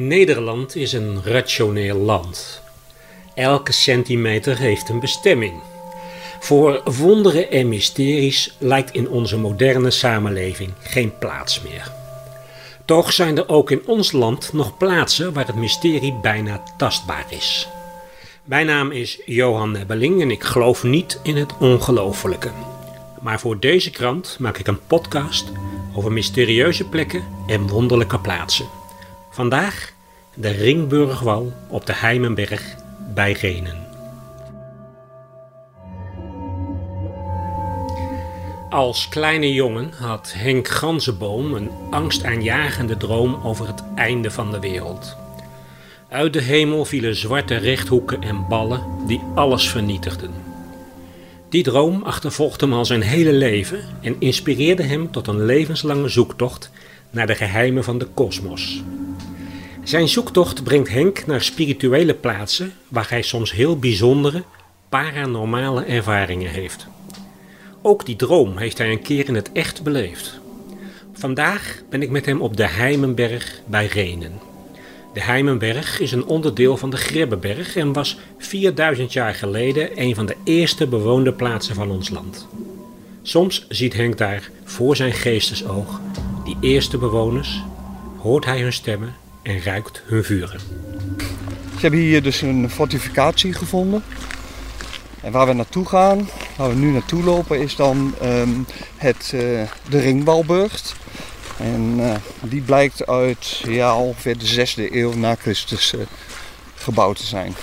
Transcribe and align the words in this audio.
Nederland 0.00 0.76
is 0.76 0.92
een 0.92 1.22
rationeel 1.24 1.96
land. 1.96 2.62
Elke 3.34 3.72
centimeter 3.72 4.58
heeft 4.58 4.88
een 4.88 5.00
bestemming. 5.00 5.52
Voor 6.40 6.80
wonderen 6.84 7.50
en 7.50 7.68
mysteries 7.68 8.56
lijkt 8.58 8.94
in 8.94 9.08
onze 9.08 9.38
moderne 9.38 9.90
samenleving 9.90 10.70
geen 10.80 11.18
plaats 11.18 11.62
meer. 11.62 11.92
Toch 12.84 13.12
zijn 13.12 13.36
er 13.36 13.48
ook 13.48 13.70
in 13.70 13.82
ons 13.86 14.12
land 14.12 14.52
nog 14.52 14.76
plaatsen 14.76 15.32
waar 15.32 15.46
het 15.46 15.56
mysterie 15.56 16.14
bijna 16.22 16.62
tastbaar 16.76 17.26
is. 17.28 17.68
Mijn 18.44 18.66
naam 18.66 18.90
is 18.90 19.20
Johan 19.24 19.70
Nebbeling 19.70 20.20
en 20.20 20.30
ik 20.30 20.44
geloof 20.44 20.82
niet 20.82 21.20
in 21.22 21.36
het 21.36 21.56
ongelofelijke. 21.58 22.50
Maar 23.20 23.40
voor 23.40 23.60
deze 23.60 23.90
krant 23.90 24.36
maak 24.38 24.58
ik 24.58 24.66
een 24.66 24.86
podcast 24.86 25.52
over 25.94 26.12
mysterieuze 26.12 26.84
plekken 26.84 27.24
en 27.46 27.68
wonderlijke 27.68 28.18
plaatsen. 28.18 28.77
Vandaag 29.38 29.92
de 30.34 30.48
Ringburgwal 30.48 31.52
op 31.68 31.86
de 31.86 31.94
Heimenberg 31.94 32.74
bij 33.14 33.32
Renen. 33.32 33.86
Als 38.70 39.08
kleine 39.08 39.52
jongen 39.52 39.92
had 39.92 40.32
Henk 40.36 40.68
Ganzenboom 40.68 41.54
een 41.54 41.70
angstaanjagende 41.90 42.96
droom 42.96 43.38
over 43.42 43.66
het 43.66 43.82
einde 43.94 44.30
van 44.30 44.50
de 44.50 44.60
wereld. 44.60 45.16
Uit 46.08 46.32
de 46.32 46.42
hemel 46.42 46.84
vielen 46.84 47.16
zwarte 47.16 47.56
rechthoeken 47.56 48.22
en 48.22 48.46
ballen 48.48 48.82
die 49.06 49.20
alles 49.34 49.70
vernietigden. 49.70 50.34
Die 51.48 51.62
droom 51.62 52.02
achtervolgde 52.02 52.64
hem 52.64 52.74
al 52.74 52.84
zijn 52.84 53.02
hele 53.02 53.32
leven 53.32 53.80
en 54.00 54.16
inspireerde 54.18 54.82
hem 54.82 55.10
tot 55.10 55.26
een 55.26 55.44
levenslange 55.44 56.08
zoektocht 56.08 56.70
naar 57.10 57.26
de 57.26 57.34
geheimen 57.34 57.84
van 57.84 57.98
de 57.98 58.06
kosmos. 58.06 58.82
Zijn 59.88 60.08
zoektocht 60.08 60.64
brengt 60.64 60.88
Henk 60.88 61.26
naar 61.26 61.42
spirituele 61.42 62.14
plaatsen 62.14 62.72
waar 62.88 63.10
hij 63.10 63.22
soms 63.22 63.52
heel 63.52 63.78
bijzondere, 63.78 64.42
paranormale 64.88 65.84
ervaringen 65.84 66.50
heeft. 66.50 66.86
Ook 67.82 68.06
die 68.06 68.16
droom 68.16 68.56
heeft 68.56 68.78
hij 68.78 68.90
een 68.90 69.02
keer 69.02 69.28
in 69.28 69.34
het 69.34 69.52
echt 69.52 69.82
beleefd. 69.82 70.40
Vandaag 71.12 71.82
ben 71.90 72.02
ik 72.02 72.10
met 72.10 72.26
hem 72.26 72.40
op 72.40 72.56
de 72.56 72.66
Heimenberg 72.66 73.60
bij 73.66 73.86
Renen. 73.86 74.32
De 75.12 75.20
Heimenberg 75.20 76.00
is 76.00 76.12
een 76.12 76.26
onderdeel 76.26 76.76
van 76.76 76.90
de 76.90 76.96
Grebbeberg 76.96 77.76
en 77.76 77.92
was 77.92 78.18
4000 78.38 79.12
jaar 79.12 79.34
geleden 79.34 80.00
een 80.00 80.14
van 80.14 80.26
de 80.26 80.36
eerste 80.44 80.86
bewoonde 80.86 81.32
plaatsen 81.32 81.74
van 81.74 81.90
ons 81.90 82.10
land. 82.10 82.46
Soms 83.22 83.66
ziet 83.68 83.94
Henk 83.94 84.18
daar 84.18 84.50
voor 84.64 84.96
zijn 84.96 85.12
geestesoog 85.12 86.00
die 86.44 86.56
eerste 86.60 86.98
bewoners, 86.98 87.62
hoort 88.18 88.44
hij 88.44 88.60
hun 88.60 88.72
stemmen 88.72 89.26
en 89.48 89.62
ruikt 89.62 90.02
hun 90.04 90.24
vuren. 90.24 90.60
Ze 91.74 91.80
hebben 91.80 92.00
hier 92.00 92.22
dus 92.22 92.40
een 92.40 92.70
fortificatie 92.70 93.52
gevonden. 93.52 94.04
En 95.20 95.32
waar 95.32 95.46
we 95.46 95.52
naartoe 95.52 95.86
gaan, 95.86 96.28
waar 96.56 96.68
we 96.68 96.74
nu 96.74 96.90
naartoe 96.90 97.22
lopen, 97.22 97.60
is 97.60 97.76
dan 97.76 98.14
ehm, 98.20 98.48
het, 98.96 99.32
uh, 99.34 99.40
de 99.88 99.98
Ringwalburgt. 100.00 100.94
En 101.56 101.94
uh, 101.98 102.14
die 102.40 102.60
blijkt 102.60 103.06
uit 103.06 103.62
ja, 103.68 103.96
ongeveer 103.96 104.38
de 104.38 104.66
6e 104.66 104.92
eeuw 104.92 105.12
na 105.12 105.34
Christus 105.34 105.92
uh, 105.92 106.00
gebouwd 106.74 107.16
te 107.16 107.26
zijn. 107.26 107.54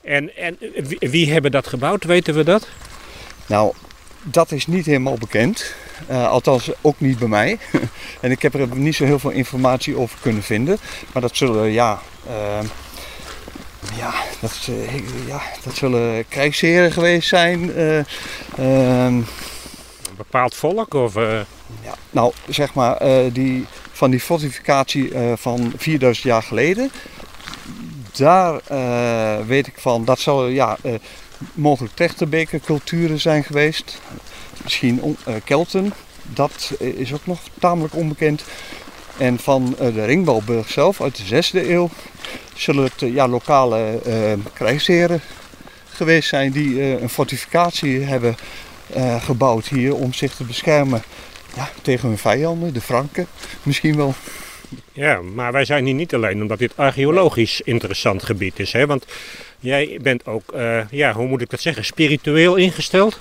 En, 0.00 0.36
en 0.36 0.58
wie, 0.98 1.32
hebben 1.32 1.50
dat 1.50 1.66
gebouwd, 1.66 2.04
weten 2.04 2.34
we 2.34 2.44
dat? 2.44 2.68
Nou, 3.46 3.72
dat 4.22 4.52
is 4.52 4.66
niet 4.66 4.86
helemaal 4.86 5.18
bekend. 5.18 5.74
Uh, 6.10 6.28
althans, 6.28 6.70
ook 6.80 7.00
niet 7.00 7.18
bij 7.18 7.28
mij. 7.28 7.58
en 8.20 8.30
ik 8.30 8.42
heb 8.42 8.54
er 8.54 8.76
niet 8.76 8.94
zo 8.94 9.04
heel 9.04 9.18
veel 9.18 9.30
informatie 9.30 9.96
over 9.96 10.18
kunnen 10.20 10.42
vinden. 10.42 10.78
Maar 11.12 11.22
dat 11.22 11.36
zullen, 11.36 11.70
ja, 11.70 12.00
ja, 13.96 14.12
dat, 14.40 14.68
ja, 15.26 15.42
dat 15.64 15.74
zullen 15.74 16.28
krijgsheren 16.28 16.92
geweest 16.92 17.28
zijn. 17.28 17.80
een 18.56 19.26
bepaald 20.16 20.54
volk? 20.54 20.94
Of, 20.94 21.14
ja, 21.82 21.94
nou, 22.10 22.32
zeg 22.48 22.74
maar, 22.74 22.98
die, 23.32 23.66
van 23.92 24.10
die 24.10 24.20
fortificatie 24.20 25.12
van 25.34 25.72
4000 25.76 26.26
jaar 26.26 26.42
geleden. 26.42 26.90
Daar 28.12 28.60
weet 29.46 29.66
ik 29.66 29.74
van, 29.78 30.04
dat 30.04 30.18
zal 30.18 30.46
ja, 30.46 30.76
mogelijk 31.54 31.94
Trechterbeker 31.94 32.60
culturen 32.60 33.20
zijn 33.20 33.44
geweest. 33.44 34.00
Misschien 34.62 35.16
Kelten, 35.44 35.92
dat 36.22 36.72
is 36.78 37.12
ook 37.12 37.26
nog 37.26 37.40
tamelijk 37.60 37.94
onbekend. 37.94 38.44
En 39.18 39.38
van 39.38 39.76
de 39.78 40.04
Ringbalburg 40.04 40.70
zelf 40.70 41.00
uit 41.00 41.28
de 41.28 41.42
6e 41.44 41.68
eeuw 41.68 41.90
zullen 42.54 42.84
het 42.84 43.12
ja, 43.12 43.28
lokale 43.28 44.00
krijgsheren 44.52 45.20
geweest 45.88 46.28
zijn 46.28 46.52
die 46.52 47.00
een 47.00 47.08
fortificatie 47.08 48.00
hebben 48.00 48.36
gebouwd 49.20 49.68
hier 49.68 49.94
om 49.94 50.12
zich 50.12 50.34
te 50.34 50.44
beschermen 50.44 51.02
ja, 51.56 51.70
tegen 51.82 52.08
hun 52.08 52.18
vijanden, 52.18 52.74
de 52.74 52.80
Franken 52.80 53.26
misschien 53.62 53.96
wel. 53.96 54.14
Ja, 54.92 55.20
maar 55.34 55.52
wij 55.52 55.64
zijn 55.64 55.84
hier 55.84 55.94
niet 55.94 56.14
alleen 56.14 56.42
omdat 56.42 56.58
dit 56.58 56.76
archeologisch 56.76 57.60
interessant 57.60 58.22
gebied 58.22 58.58
is. 58.58 58.72
Hè? 58.72 58.86
Want 58.86 59.06
jij 59.60 59.98
bent 60.02 60.26
ook, 60.26 60.54
ja, 60.90 61.12
hoe 61.12 61.26
moet 61.26 61.40
ik 61.40 61.50
dat 61.50 61.60
zeggen, 61.60 61.84
spiritueel 61.84 62.56
ingesteld? 62.56 63.20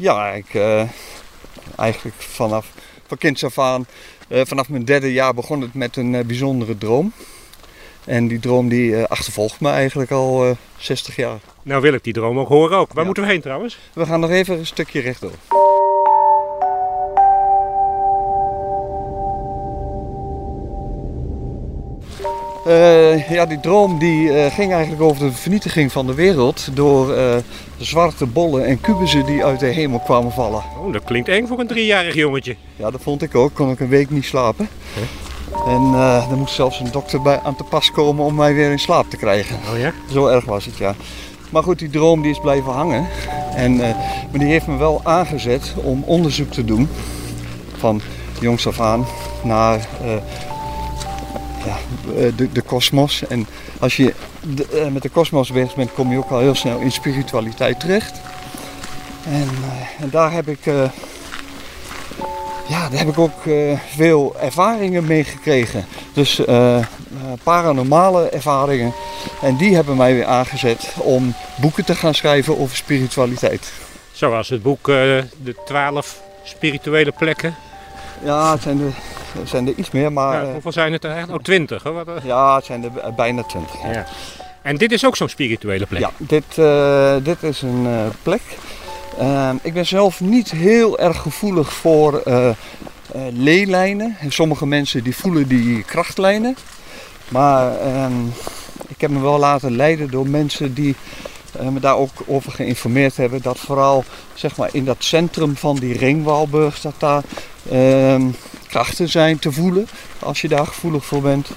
Ja, 0.00 0.30
ik, 0.30 0.54
uh, 0.54 0.82
eigenlijk 1.76 2.16
vanaf 2.18 2.72
van 3.06 3.18
kinds 3.18 3.44
af 3.44 3.58
aan, 3.58 3.86
uh, 4.28 4.40
vanaf 4.44 4.68
mijn 4.68 4.84
derde 4.84 5.12
jaar 5.12 5.34
begon 5.34 5.60
het 5.60 5.74
met 5.74 5.96
een 5.96 6.26
bijzondere 6.26 6.78
droom. 6.78 7.12
En 8.04 8.28
die 8.28 8.38
droom 8.38 8.68
die 8.68 9.04
achtervolgt 9.04 9.60
me 9.60 9.68
eigenlijk 9.68 10.10
al 10.10 10.56
60 10.76 11.16
jaar. 11.16 11.38
Nou 11.62 11.82
wil 11.82 11.92
ik 11.92 12.04
die 12.04 12.12
droom 12.12 12.38
ook 12.38 12.48
horen 12.48 12.78
ook. 12.78 12.88
Waar 12.88 12.98
ja. 12.98 13.04
moeten 13.04 13.22
we 13.22 13.28
heen 13.28 13.40
trouwens? 13.40 13.78
We 13.92 14.06
gaan 14.06 14.20
nog 14.20 14.30
even 14.30 14.58
een 14.58 14.66
stukje 14.66 15.00
rechtdoor. 15.00 15.34
Uh, 22.70 23.30
ja, 23.30 23.46
die 23.46 23.60
droom 23.60 23.98
die, 23.98 24.28
uh, 24.28 24.46
ging 24.46 24.72
eigenlijk 24.72 25.02
over 25.02 25.26
de 25.26 25.32
vernietiging 25.32 25.92
van 25.92 26.06
de 26.06 26.14
wereld 26.14 26.68
door 26.72 27.08
uh, 27.08 27.14
de 27.16 27.42
zwarte 27.84 28.26
bollen 28.26 28.66
en 28.66 28.80
kubussen 28.80 29.26
die 29.26 29.44
uit 29.44 29.60
de 29.60 29.66
hemel 29.66 29.98
kwamen 29.98 30.32
vallen. 30.32 30.62
Oh, 30.82 30.92
dat 30.92 31.04
klinkt 31.04 31.28
eng 31.28 31.46
voor 31.46 31.60
een 31.60 31.66
driejarig 31.66 32.14
jongetje. 32.14 32.56
Ja, 32.76 32.90
dat 32.90 33.00
vond 33.02 33.22
ik 33.22 33.34
ook. 33.34 33.54
Kon 33.54 33.70
ik 33.70 33.80
een 33.80 33.88
week 33.88 34.10
niet 34.10 34.24
slapen. 34.24 34.68
Huh? 34.94 35.72
En 35.74 35.94
er 36.30 36.36
moest 36.36 36.54
zelfs 36.54 36.80
een 36.80 36.90
dokter 36.90 37.22
bij 37.22 37.40
aan 37.44 37.56
te 37.56 37.64
pas 37.64 37.90
komen 37.90 38.24
om 38.24 38.34
mij 38.34 38.54
weer 38.54 38.70
in 38.70 38.78
slaap 38.78 39.10
te 39.10 39.16
krijgen. 39.16 39.56
Oh 39.72 39.78
ja? 39.78 39.92
Zo 40.12 40.26
erg 40.26 40.44
was 40.44 40.64
het, 40.64 40.76
ja. 40.76 40.94
Maar 41.50 41.62
goed, 41.62 41.78
die 41.78 41.90
droom 41.90 42.22
die 42.22 42.30
is 42.30 42.40
blijven 42.40 42.72
hangen. 42.72 43.06
En, 43.54 43.76
maar 43.76 44.38
die 44.38 44.48
heeft 44.48 44.66
me 44.66 44.76
wel 44.76 45.00
aangezet 45.04 45.74
om 45.76 46.02
onderzoek 46.06 46.50
te 46.50 46.64
doen. 46.64 46.88
Van 47.76 48.00
jongs 48.40 48.66
af 48.66 48.80
aan 48.80 49.06
naar 49.42 49.88
ja, 51.64 51.78
de 52.52 52.62
kosmos. 52.62 53.26
En 53.26 53.46
als 53.80 53.96
je 53.96 54.14
de, 54.40 54.66
uh, 54.72 54.92
met 54.92 55.02
de 55.02 55.08
kosmos 55.08 55.52
bezig 55.52 55.74
bent, 55.74 55.92
kom 55.92 56.10
je 56.10 56.18
ook 56.18 56.30
al 56.30 56.38
heel 56.38 56.54
snel 56.54 56.78
in 56.78 56.92
spiritualiteit 56.92 57.80
terecht. 57.80 58.20
En, 59.24 59.48
uh, 59.60 60.02
en 60.02 60.10
daar 60.10 60.32
heb 60.32 60.48
ik, 60.48 60.66
uh, 60.66 60.90
ja, 62.68 62.88
daar 62.88 62.98
heb 62.98 63.08
ik 63.08 63.18
ook 63.18 63.40
veel 63.94 64.36
ervaringen 64.40 65.06
mee 65.06 65.24
gekregen. 65.24 65.84
Dus 66.12 66.40
paranormale 67.42 68.28
ervaringen. 68.28 68.92
En 69.42 69.56
die 69.56 69.74
hebben 69.74 69.96
mij 69.96 70.14
weer 70.14 70.26
aangezet 70.26 70.94
om 70.96 71.34
boeken 71.60 71.84
te 71.84 71.94
gaan 71.94 72.14
schrijven 72.14 72.58
over 72.58 72.76
spiritualiteit. 72.76 73.72
Zoals 74.12 74.48
het 74.48 74.62
boek 74.62 74.86
De 74.86 75.54
12 75.64 76.20
spirituele 76.44 77.12
plekken. 77.18 77.54
Ja, 78.24 78.52
het 78.52 78.62
zijn 78.62 78.94
er, 79.40 79.48
zijn 79.48 79.66
er 79.66 79.74
iets 79.76 79.90
meer, 79.90 80.12
maar... 80.12 80.44
Ja, 80.44 80.52
hoeveel 80.52 80.72
zijn 80.72 80.92
het 80.92 81.04
er 81.04 81.10
eigenlijk? 81.10 81.38
Oh, 81.38 81.44
twintig, 81.44 81.82
hè? 81.82 81.90
Ja, 82.22 82.56
het 82.56 82.64
zijn 82.64 82.84
er 82.84 83.14
bijna 83.14 83.42
twintig. 83.42 83.82
Ja. 83.92 84.06
En 84.62 84.76
dit 84.76 84.92
is 84.92 85.04
ook 85.04 85.16
zo'n 85.16 85.28
spirituele 85.28 85.86
plek? 85.86 86.00
Ja, 86.00 86.10
dit, 86.16 86.56
uh, 86.58 87.14
dit 87.22 87.42
is 87.42 87.62
een 87.62 87.84
uh, 87.86 88.06
plek. 88.22 88.40
Uh, 89.20 89.50
ik 89.62 89.72
ben 89.72 89.86
zelf 89.86 90.20
niet 90.20 90.50
heel 90.50 90.98
erg 90.98 91.20
gevoelig 91.20 91.72
voor 91.72 92.22
leelijnen. 93.32 94.16
Sommige 94.28 94.66
mensen 94.66 95.04
die 95.04 95.16
voelen 95.16 95.48
die 95.48 95.82
krachtlijnen. 95.82 96.56
Maar 97.28 97.78
ehm, 97.80 98.26
ik 98.88 99.00
heb 99.00 99.10
me 99.10 99.20
wel 99.20 99.38
laten 99.38 99.76
leiden 99.76 100.10
door 100.10 100.28
mensen 100.28 100.74
die 100.74 100.96
me 101.64 101.80
daar 101.80 101.96
ook 101.96 102.12
over 102.26 102.52
geïnformeerd 102.52 103.16
hebben. 103.16 103.42
Dat 103.42 103.58
vooral 103.58 104.04
zeg 104.34 104.56
maar, 104.56 104.68
in 104.72 104.84
dat 104.84 104.96
centrum 104.98 105.56
van 105.56 105.76
die 105.76 105.98
ringwalburg, 105.98 106.80
dat 106.80 106.94
daar 106.98 107.22
uh, 107.72 108.24
krachten 108.66 109.08
zijn 109.08 109.38
te 109.38 109.52
voelen 109.52 109.88
als 110.18 110.40
je 110.40 110.48
daar 110.48 110.66
gevoelig 110.66 111.04
voor 111.04 111.22
bent. 111.22 111.50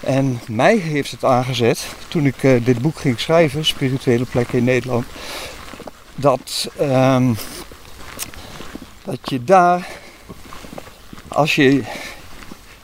En 0.00 0.40
mij 0.48 0.76
heeft 0.76 1.10
het 1.10 1.24
aangezet 1.24 1.86
toen 2.08 2.26
ik 2.26 2.42
uh, 2.42 2.64
dit 2.64 2.82
boek 2.82 2.98
ging 2.98 3.20
schrijven, 3.20 3.64
Spirituele 3.64 4.24
Plekken 4.24 4.58
in 4.58 4.64
Nederland, 4.64 5.06
dat, 6.14 6.68
um, 6.80 7.36
dat 9.04 9.18
je 9.22 9.44
daar, 9.44 9.88
als 11.28 11.54
je 11.54 11.82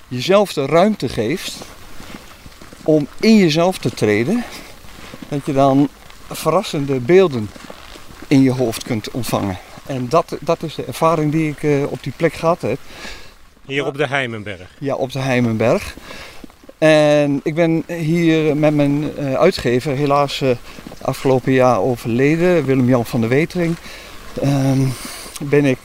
jezelf 0.09 0.53
de 0.53 0.67
ruimte 0.67 1.09
geeft, 1.09 1.55
om 2.83 3.07
in 3.21 3.37
jezelf 3.37 3.79
te 3.79 3.91
treden, 3.91 4.45
dat 5.29 5.47
je 5.47 5.53
dan 5.53 5.89
verrassende 6.31 7.01
beelden 7.01 7.51
in 8.27 8.43
je 8.43 8.51
hoofd 8.51 8.83
kunt 8.83 9.11
ontvangen. 9.11 9.59
En 9.87 10.09
dat, 10.09 10.37
dat 10.41 10.63
is 10.63 10.75
de 10.75 10.85
ervaring 10.85 11.33
die 11.33 11.51
ik 11.51 11.63
eh, 11.63 11.83
op 11.91 12.03
die 12.03 12.13
plek 12.17 12.33
gehad 12.33 12.63
heb. 12.63 12.79
Hier 13.65 13.87
op 13.87 13.97
de 13.97 14.07
Heimenberg. 14.07 14.71
Ja, 14.79 14.95
op 14.95 15.13
de 15.13 15.19
Heimenberg. 15.19 15.95
En 16.79 17.41
ik 17.43 17.55
ben 17.55 17.85
hier 17.87 18.57
met 18.57 18.75
mijn 18.75 19.17
eh, 19.17 19.35
uitgever, 19.35 19.97
helaas 19.97 20.41
eh, 20.41 20.51
afgelopen 21.01 21.53
jaar 21.53 21.81
overleden, 21.81 22.65
Willem-Jan 22.65 23.07
van 23.07 23.21
der 23.21 23.29
Wetering. 23.29 23.77
Ehm, 24.43 24.81
ben 25.41 25.65
ik 25.65 25.79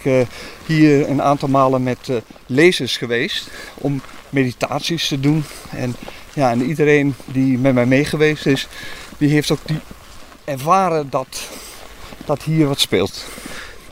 hier 0.65 1.09
een 1.09 1.21
aantal 1.21 1.49
malen 1.49 1.83
met 1.83 2.09
lezers 2.45 2.97
geweest 2.97 3.51
om 3.73 4.01
meditaties 4.29 5.07
te 5.07 5.19
doen. 5.19 5.43
En, 5.69 5.95
ja, 6.33 6.51
en 6.51 6.61
iedereen 6.61 7.15
die 7.25 7.57
met 7.57 7.73
mij 7.73 7.85
meegeweest 7.85 8.45
is, 8.45 8.67
die 9.17 9.29
heeft 9.29 9.51
ook 9.51 9.59
die 9.65 9.79
ervaren 10.45 11.09
dat, 11.09 11.49
dat 12.25 12.43
hier 12.43 12.67
wat 12.67 12.79
speelt. 12.79 13.25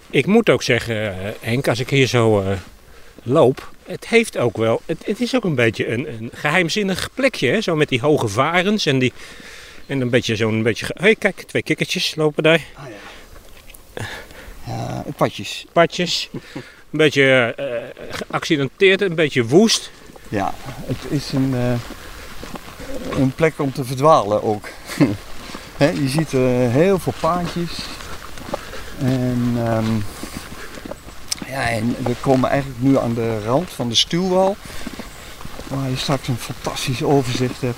Ik 0.09 0.25
moet 0.25 0.49
ook 0.49 0.63
zeggen, 0.63 1.25
eh, 1.25 1.31
Henk, 1.39 1.67
als 1.67 1.79
ik 1.79 1.89
hier 1.89 2.07
zo 2.07 2.41
eh, 2.41 2.57
loop, 3.23 3.71
het 3.85 4.07
heeft 4.07 4.37
ook 4.37 4.57
wel, 4.57 4.81
het, 4.85 5.05
het 5.05 5.21
is 5.21 5.35
ook 5.35 5.43
een 5.43 5.55
beetje 5.55 5.87
een, 5.87 6.07
een 6.07 6.29
geheimzinnig 6.33 7.09
plekje, 7.13 7.49
hè? 7.49 7.61
zo 7.61 7.75
met 7.75 7.89
die 7.89 8.01
hoge 8.01 8.27
varens 8.27 8.85
en 8.85 8.99
die, 8.99 9.13
en 9.85 10.01
een 10.01 10.09
beetje 10.09 10.35
zo'n 10.35 10.63
beetje, 10.63 10.85
hé 10.85 11.01
hey, 11.01 11.15
kijk, 11.15 11.41
twee 11.41 11.63
kikkertjes 11.63 12.15
lopen 12.15 12.43
daar, 12.43 12.65
Ah 12.75 12.83
ja. 12.87 14.05
Ja, 14.65 15.03
padjes. 15.17 15.65
padjes, 15.71 16.29
een 16.53 16.61
beetje 16.89 17.53
eh, 17.57 18.05
geaccidenteerd, 18.09 19.01
een 19.01 19.15
beetje 19.15 19.45
woest. 19.45 19.91
Ja, 20.29 20.53
het 20.85 21.11
is 21.11 21.31
een, 21.31 21.53
een 23.11 23.31
plek 23.35 23.59
om 23.59 23.73
te 23.73 23.83
verdwalen 23.83 24.43
ook. 24.43 24.69
Je 25.89 26.09
ziet 26.09 26.33
eh, 26.33 26.41
heel 26.71 26.99
veel 26.99 27.13
paadjes. 27.19 27.85
En, 28.99 29.53
ehm, 29.57 29.95
ja, 31.47 31.69
en 31.69 31.95
we 32.03 32.15
komen 32.19 32.49
eigenlijk 32.49 32.81
nu 32.81 32.97
aan 32.97 33.13
de 33.13 33.43
rand 33.43 33.69
van 33.69 33.89
de 33.89 33.95
stuwwal. 33.95 34.55
Waar 35.67 35.89
je 35.89 35.97
straks 35.97 36.27
een 36.27 36.37
fantastisch 36.37 37.03
overzicht 37.03 37.61
hebt. 37.61 37.77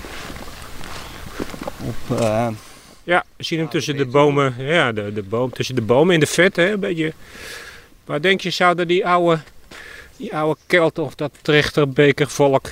Op, 1.83 2.19
eh, 2.19 2.47
Ja, 3.03 3.23
we 3.35 3.43
zien 3.43 3.59
hem 3.59 3.69
tussen 3.69 3.97
de 3.97 4.05
de 4.05 4.11
bomen, 4.11 4.53
ja, 4.57 4.91
de, 4.91 5.13
de 5.13 5.23
boom, 5.23 5.51
tussen 5.51 5.75
de 5.75 5.81
bomen 5.81 6.13
in 6.13 6.19
de 6.19 6.25
vet, 6.25 6.55
hè, 6.55 6.71
een 6.71 6.79
beetje. 6.79 7.13
Waar 8.05 8.21
denk 8.21 8.41
je, 8.41 8.49
zouden 8.49 8.87
die 8.87 9.07
oude, 9.07 9.39
die 10.17 10.35
oude 10.35 10.59
Kelten 10.65 11.03
of 11.03 11.15
dat 11.15 11.31
trechterbekervolk 11.41 12.69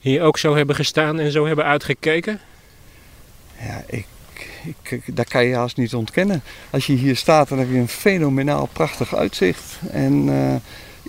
hier 0.00 0.22
ook 0.22 0.38
zo 0.38 0.56
hebben 0.56 0.76
gestaan 0.76 1.18
en 1.18 1.30
zo 1.30 1.46
hebben 1.46 1.64
uitgekeken? 1.64 2.40
ja, 3.58 3.84
ik, 3.86 4.06
ik, 4.64 5.02
dat 5.16 5.28
kan 5.28 5.44
je 5.44 5.54
haast 5.54 5.76
niet 5.76 5.94
ontkennen. 5.94 6.42
Als 6.70 6.86
je 6.86 6.92
hier 6.92 7.16
staat, 7.16 7.48
dan 7.48 7.58
heb 7.58 7.70
je 7.70 7.78
een 7.78 7.88
fenomenaal 7.88 8.68
prachtig 8.72 9.14
uitzicht. 9.14 9.78
En 9.90 10.28
eh, 10.28 10.54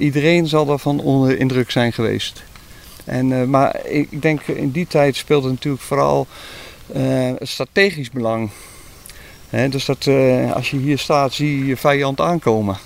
iedereen 0.03 0.47
zal 0.47 0.65
daarvan 0.65 0.99
onder 0.99 1.29
de 1.29 1.37
indruk 1.37 1.71
zijn 1.71 1.93
geweest. 1.93 2.43
En, 3.05 3.41
eh, 3.41 3.43
maar 3.43 3.85
ik 3.85 4.21
denk 4.21 4.41
in 4.41 4.71
die 4.71 4.87
tijd 4.87 5.15
speelde 5.15 5.49
natuurlijk 5.49 5.83
vooral 5.83 6.27
het 6.93 7.49
strategisch 7.49 8.09
belang. 8.09 8.49
Dus 9.69 9.85
dat 9.85 10.07
als 10.53 10.71
je 10.71 10.77
hier 10.77 10.97
staat, 10.97 11.33
zie 11.33 11.57
je 11.57 11.65
je 11.65 11.77
vijand 11.77 12.21
aankomen. 12.21 12.77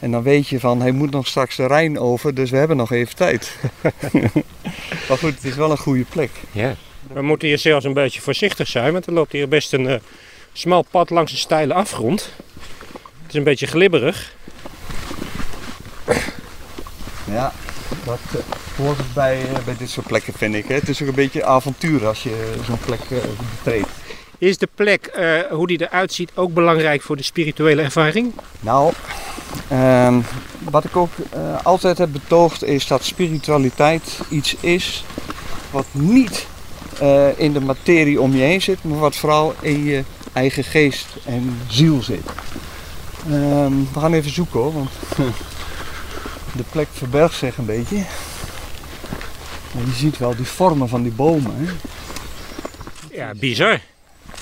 En 0.00 0.10
dan 0.10 0.22
weet 0.22 0.48
je 0.48 0.60
van, 0.60 0.80
hij 0.80 0.90
moet 0.90 1.10
nog 1.10 1.26
straks 1.26 1.56
de 1.56 1.66
Rijn 1.66 1.98
over, 1.98 2.34
dus 2.34 2.50
we 2.50 2.56
hebben 2.56 2.76
nog 2.76 2.92
even 2.92 3.16
tijd. 3.16 3.56
maar 5.08 5.18
goed, 5.18 5.34
het 5.34 5.44
is 5.44 5.54
wel 5.54 5.70
een 5.70 5.78
goede 5.78 6.04
plek. 6.04 6.30
Ja. 6.52 6.76
We 7.08 7.22
moeten 7.22 7.48
hier 7.48 7.58
zelfs 7.58 7.84
een 7.84 7.92
beetje 7.92 8.20
voorzichtig 8.20 8.68
zijn, 8.68 8.92
want 8.92 9.06
er 9.06 9.12
loopt 9.12 9.32
hier 9.32 9.48
best 9.48 9.72
een 9.72 9.88
eh, 9.88 10.00
smal 10.52 10.84
pad 10.90 11.10
langs 11.10 11.32
een 11.32 11.38
steile 11.38 11.74
afgrond. 11.74 12.32
Het 13.22 13.28
is 13.28 13.34
een 13.34 13.44
beetje 13.44 13.66
glibberig. 13.66 14.34
Ja, 17.24 17.52
dat 18.04 18.18
eh, 18.32 18.40
hoort 18.76 18.96
het 18.96 19.14
bij, 19.14 19.40
eh, 19.40 19.64
bij 19.64 19.76
dit 19.78 19.90
soort 19.90 20.06
plekken, 20.06 20.32
vind 20.32 20.54
ik. 20.54 20.68
Hè. 20.68 20.74
Het 20.74 20.88
is 20.88 21.02
ook 21.02 21.08
een 21.08 21.14
beetje 21.14 21.44
avontuur 21.44 22.06
als 22.06 22.22
je 22.22 22.52
zo'n 22.64 22.78
plek 22.78 23.00
betreedt. 23.50 23.88
Is 24.38 24.58
de 24.58 24.68
plek, 24.74 25.18
hoe 25.50 25.66
die 25.66 25.80
eruit 25.80 26.12
ziet, 26.12 26.30
ook 26.34 26.54
belangrijk 26.54 27.02
voor 27.02 27.16
de 27.16 27.22
spirituele 27.22 27.82
ervaring? 27.82 28.32
Nou, 28.60 28.92
ehm, 29.68 30.20
wat 30.58 30.84
ik 30.84 30.96
ook 30.96 31.10
altijd 31.62 31.98
heb 31.98 32.12
betoogd 32.12 32.64
is 32.64 32.86
dat 32.86 33.04
spiritualiteit 33.04 34.20
iets 34.30 34.56
is 34.60 35.04
wat 35.70 35.86
niet 35.92 36.46
eh, 37.00 37.38
in 37.38 37.52
de 37.52 37.60
materie 37.60 38.20
om 38.20 38.34
je 38.34 38.42
heen 38.42 38.62
zit, 38.62 38.84
maar 38.84 38.98
wat 38.98 39.16
vooral 39.16 39.54
in 39.60 39.84
je 39.84 40.04
eigen 40.32 40.64
geest 40.64 41.06
en 41.24 41.60
ziel 41.68 42.02
zit. 42.02 42.24
Ehm, 43.26 43.72
we 43.92 44.00
gaan 44.00 44.12
even 44.12 44.30
zoeken 44.30 44.60
hoor, 44.60 44.72
want 44.72 44.90
de 46.56 46.64
plek 46.70 46.88
verbergt 46.92 47.38
zich 47.38 47.56
een 47.56 47.66
beetje. 47.66 47.96
Maar 49.72 49.84
je 49.84 49.92
ziet 49.94 50.18
wel 50.18 50.36
die 50.36 50.46
vormen 50.46 50.88
van 50.88 51.02
die 51.02 51.12
bomen. 51.12 51.54
Hè? 51.56 51.72
Ja, 53.16 53.32
bizar. 53.34 53.80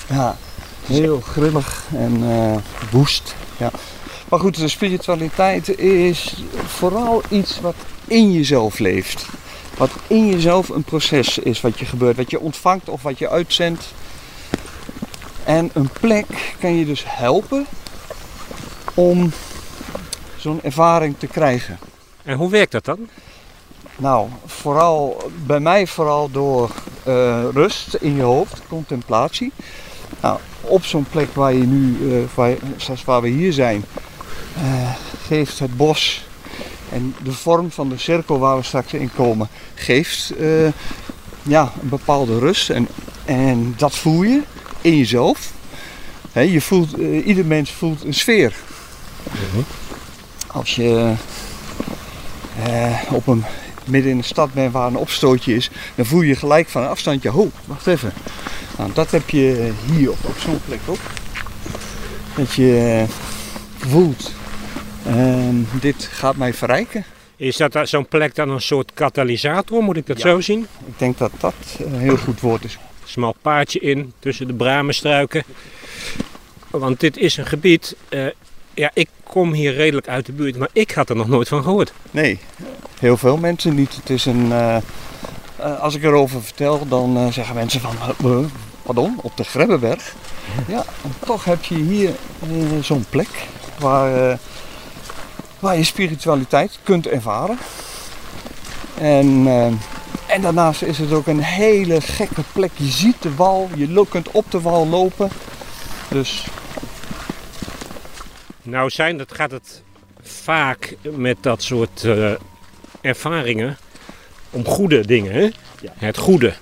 Ja, 0.09 0.37
heel 0.85 1.21
grillig 1.21 1.85
en 1.95 2.23
eh, 2.23 2.57
woest. 2.91 3.35
Ja. 3.57 3.71
Maar 4.29 4.39
goed, 4.39 4.57
de 4.57 4.67
spiritualiteit 4.67 5.77
is 5.79 6.43
vooral 6.65 7.21
iets 7.29 7.59
wat 7.59 7.75
in 8.07 8.31
jezelf 8.31 8.79
leeft. 8.79 9.25
Wat 9.79 9.91
in 10.07 10.27
jezelf 10.27 10.69
een 10.69 10.83
proces 10.83 11.37
is 11.37 11.61
wat 11.61 11.79
je 11.79 11.85
gebeurt, 11.85 12.17
wat 12.17 12.31
je 12.31 12.39
ontvangt 12.39 12.89
of 12.89 13.01
wat 13.01 13.19
je 13.19 13.29
uitzendt. 13.29 13.93
En 15.43 15.69
een 15.73 15.89
plek 15.99 16.55
kan 16.59 16.73
je 16.73 16.85
dus 16.85 17.03
helpen 17.07 17.65
om 18.93 19.31
zo'n 20.37 20.61
ervaring 20.63 21.15
te 21.17 21.27
krijgen. 21.27 21.79
En 22.23 22.37
hoe 22.37 22.49
werkt 22.49 22.71
dat 22.71 22.85
dan? 22.85 23.09
Nou, 23.97 24.29
vooral 24.45 25.31
bij 25.45 25.59
mij 25.59 25.87
vooral 25.87 26.31
door 26.31 26.69
eh, 27.03 27.43
rust 27.53 27.93
in 27.93 28.15
je 28.15 28.21
hoofd, 28.21 28.61
contemplatie. 28.67 29.51
Nou, 30.21 30.39
op 30.61 30.85
zo'n 30.85 31.05
plek 31.11 31.33
waar 31.33 31.53
je 31.53 31.65
nu, 31.65 32.11
eh, 32.13 32.23
waar, 32.35 32.55
zoals 32.77 33.03
waar 33.03 33.21
we 33.21 33.29
hier 33.29 33.53
zijn, 33.53 33.85
eh, 34.55 34.91
geeft 35.27 35.59
het 35.59 35.77
bos 35.77 36.27
en 36.91 37.15
de 37.23 37.31
vorm 37.31 37.71
van 37.71 37.89
de 37.89 37.97
cirkel 37.97 38.39
waar 38.39 38.57
we 38.57 38.63
straks 38.63 38.93
in 38.93 39.11
komen, 39.15 39.47
geeft 39.75 40.33
eh, 40.39 40.67
ja, 41.41 41.71
een 41.81 41.89
bepaalde 41.89 42.39
rust. 42.39 42.69
En, 42.69 42.87
en 43.25 43.73
dat 43.77 43.95
voel 43.95 44.23
je 44.23 44.41
in 44.81 44.97
jezelf. 44.97 45.51
Hè, 46.31 46.41
je 46.41 46.61
voelt, 46.61 46.93
eh, 46.93 47.27
ieder 47.27 47.45
mens 47.45 47.71
voelt 47.71 48.03
een 48.03 48.13
sfeer. 48.13 48.55
Als 50.47 50.75
je 50.75 51.13
eh, 52.63 53.01
op 53.11 53.27
een 53.27 53.43
midden 53.85 54.11
in 54.11 54.17
de 54.17 54.23
stad 54.23 54.53
bent 54.53 54.73
waar 54.73 54.87
een 54.87 54.95
opstootje 54.95 55.55
is, 55.55 55.69
dan 55.95 56.05
voel 56.05 56.21
je 56.21 56.35
gelijk 56.35 56.69
van 56.69 56.81
een 56.81 56.89
afstandje, 56.89 57.29
ho, 57.29 57.51
wacht 57.65 57.87
even. 57.87 58.13
Nou, 58.77 58.91
dat 58.93 59.11
heb 59.11 59.29
je 59.29 59.71
hier 59.91 60.11
op, 60.11 60.17
op 60.21 60.37
zo'n 60.39 60.61
plek 60.65 60.79
ook. 60.85 60.99
Dat 62.35 62.53
je 62.53 63.05
voelt, 63.77 64.31
ehm, 65.09 65.55
dit 65.79 66.09
gaat 66.11 66.35
mij 66.35 66.53
verrijken. 66.53 67.03
Is 67.35 67.57
dat 67.57 67.71
da- 67.71 67.85
zo'n 67.85 68.07
plek 68.07 68.35
dan 68.35 68.49
een 68.49 68.61
soort 68.61 68.91
katalysator, 68.93 69.83
moet 69.83 69.97
ik 69.97 70.05
dat 70.07 70.17
Ja. 70.21 70.29
zo 70.29 70.41
zien? 70.41 70.67
Ik 70.85 70.93
denk 70.99 71.17
dat 71.17 71.31
dat 71.39 71.53
een 71.79 71.99
heel 71.99 72.17
goed 72.17 72.39
woord 72.41 72.63
is. 72.63 72.77
Smal 73.03 73.35
paadje 73.41 73.79
in 73.79 74.13
tussen 74.19 74.47
de 74.47 74.53
bramenstruiken. 74.53 75.43
Want 76.69 76.99
dit 76.99 77.17
is 77.17 77.37
een 77.37 77.45
gebied, 77.45 77.95
eh, 78.09 78.25
ja, 78.73 78.91
ik 78.93 79.09
kom 79.23 79.53
hier 79.53 79.73
redelijk 79.73 80.07
uit 80.07 80.25
de 80.25 80.31
buurt, 80.31 80.57
maar 80.57 80.69
ik 80.73 80.91
had 80.91 81.09
er 81.09 81.15
nog 81.15 81.27
nooit 81.27 81.47
van 81.47 81.63
gehoord. 81.63 81.93
Nee, 82.11 82.39
heel 82.99 83.17
veel 83.17 83.37
mensen 83.37 83.75
niet. 83.75 83.95
Het 83.95 84.09
is 84.09 84.25
een, 84.25 84.51
eh, 84.51 84.75
eh, 85.55 85.79
als 85.79 85.95
ik 85.95 86.03
erover 86.03 86.43
vertel, 86.43 86.87
dan 86.87 87.17
eh, 87.17 87.27
zeggen 87.31 87.55
mensen 87.55 87.81
van, 87.81 87.95
"Eh, 88.01 88.31
eh, 88.31 88.45
pardon, 88.83 89.19
op 89.21 89.37
de 89.37 89.43
Grebbeberg. 89.43 90.13
Ja, 90.67 90.83
en 91.03 91.13
toch 91.25 91.43
heb 91.45 91.63
je 91.63 91.75
hier 91.75 92.09
eh, 92.41 92.79
zo'n 92.83 93.05
plek 93.09 93.29
waar, 93.79 94.29
eh, 94.31 94.37
waar 95.59 95.77
je 95.77 95.83
spiritualiteit 95.83 96.79
kunt 96.83 97.07
ervaren. 97.07 97.57
En, 98.97 99.47
eh, 99.47 99.65
en 100.35 100.41
daarnaast 100.41 100.81
is 100.81 100.97
het 100.97 101.11
ook 101.11 101.27
een 101.27 101.43
hele 101.43 102.01
gekke 102.01 102.43
plek. 102.53 102.71
Je 102.75 102.91
ziet 102.91 103.21
de 103.21 103.35
wal, 103.35 103.69
je 103.75 104.05
kunt 104.09 104.31
op 104.31 104.51
de 104.51 104.61
wal 104.61 104.87
lopen. 104.87 105.29
Dus 106.09 106.45
Nou 108.63 108.89
zijn, 108.89 109.17
dat 109.17 109.33
gaat 109.33 109.51
het 109.51 109.83
vaak 110.21 110.95
met 111.01 111.37
dat 111.41 111.63
soort 111.63 112.03
eh, 112.03 112.31
ervaringen 113.01 113.77
om 114.49 114.65
goede 114.65 115.05
dingen, 115.05 115.31
hè? 115.31 115.49
Ja. 115.81 115.93
Het 115.95 116.17
goede. 116.17 116.53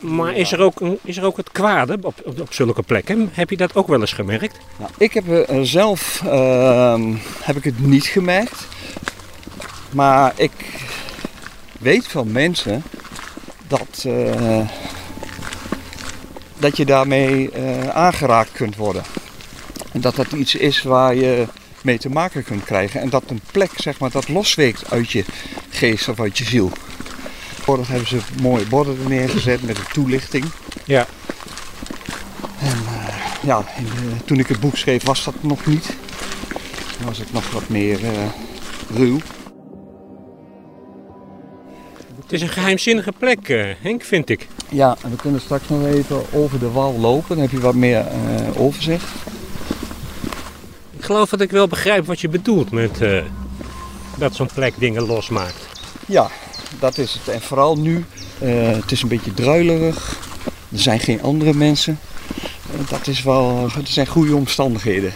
Maar 0.00 0.34
is 0.34 0.52
er, 0.52 0.60
ook, 0.60 0.80
is 1.02 1.16
er 1.16 1.24
ook 1.24 1.36
het 1.36 1.52
kwade 1.52 1.98
op, 2.02 2.14
op, 2.24 2.52
zulke 2.52 2.82
plekken? 2.82 3.28
Heb 3.32 3.50
je 3.50 3.56
dat 3.56 3.74
ook 3.74 3.88
wel 3.88 4.00
eens 4.00 4.12
gemerkt? 4.12 4.58
Nou, 4.78 4.90
ik 4.98 5.12
heb 5.12 5.28
er 5.28 5.66
zelf 5.66 6.22
ehm, 6.24 7.14
heb 7.42 7.56
ik 7.56 7.64
het 7.64 7.86
niet 7.86 8.06
gemerkt. 8.06 8.66
Maar 9.90 10.32
ik 10.36 10.52
weet 11.78 12.06
van 12.06 12.32
mensen 12.32 12.82
dat, 13.66 14.04
eh, 14.06 14.68
dat 16.58 16.76
je 16.76 16.84
daarmee 16.84 17.50
eh, 17.50 17.88
aangeraakt 17.88 18.52
kunt 18.52 18.76
worden. 18.76 19.02
En 19.92 20.00
dat 20.00 20.16
dat 20.16 20.32
iets 20.32 20.54
is 20.54 20.82
waar 20.82 21.14
je 21.14 21.46
mee 21.82 21.98
te 21.98 22.08
maken 22.08 22.44
kunt 22.44 22.64
krijgen. 22.64 23.00
En 23.00 23.08
dat 23.08 23.22
een 23.26 23.40
plek, 23.52 23.70
zeg 23.76 23.98
maar, 23.98 24.10
dat 24.10 24.28
losweekt 24.28 24.90
uit 24.90 25.10
je 25.10 25.24
geest 25.68 26.08
of 26.08 26.20
uit 26.20 26.38
je 26.38 26.44
ziel. 26.44 26.70
Tegenwoordig 27.68 28.08
hebben 28.10 28.26
ze 28.36 28.42
mooie 28.42 28.66
borden 28.66 28.98
er 29.02 29.08
neergezet 29.08 29.62
met 29.62 29.78
een 29.78 29.92
toelichting. 29.92 30.44
Ja. 30.84 31.06
En 32.60 32.76
eh, 32.86 33.14
ja, 33.42 33.64
in 33.76 33.86
toen 34.24 34.38
ik 34.38 34.46
het 34.46 34.60
boek 34.60 34.76
schreef 34.76 35.04
was 35.04 35.24
dat 35.24 35.34
nog 35.40 35.66
niet. 35.66 35.86
Dan 36.98 37.06
was 37.06 37.18
het 37.18 37.32
nog 37.32 37.50
wat 37.50 37.68
meer 37.68 38.04
eh, 38.04 38.10
ruw. 38.94 39.18
Het 42.20 42.32
is 42.32 42.42
een 42.42 42.48
geheimzinnige 42.48 43.12
plek, 43.18 43.48
eh, 43.48 43.66
Henk, 43.80 44.02
vind 44.02 44.30
ik. 44.30 44.46
Ja, 44.68 44.96
en 45.02 45.10
we 45.10 45.16
kunnen 45.16 45.40
straks 45.40 45.68
nog 45.68 45.86
even 45.86 46.32
over 46.32 46.58
de 46.58 46.70
wal 46.70 46.98
lopen. 46.98 47.28
Dan 47.28 47.38
heb 47.38 47.50
je 47.50 47.60
wat 47.60 47.74
meer 47.74 48.04
overzicht. 48.56 49.08
Ik 50.96 51.04
geloof 51.04 51.30
dat 51.30 51.40
ik 51.40 51.50
wel 51.50 51.68
begrijp 51.68 52.06
wat 52.06 52.20
je 52.20 52.28
bedoelt 52.28 52.70
met 52.70 52.98
dat 54.16 54.34
zo'n 54.34 54.50
plek 54.54 54.74
dingen 54.78 55.06
losmaakt. 55.06 55.68
Ja, 56.06 56.30
dat 56.78 56.98
is 56.98 57.12
het. 57.12 57.28
En 57.34 57.40
vooral 57.40 57.76
nu, 57.78 58.04
eh, 58.38 58.70
het 58.70 58.92
is 58.92 59.02
een 59.02 59.08
beetje 59.08 59.34
druilerig. 59.34 60.18
Er 60.72 60.78
zijn 60.78 61.00
geen 61.00 61.22
andere 61.22 61.54
mensen. 61.54 61.98
Eh, 62.72 62.88
dat 62.90 63.06
is 63.06 63.22
wel, 63.22 63.68
het 63.72 63.88
zijn 63.88 64.06
goede 64.06 64.34
omstandigheden. 64.34 65.12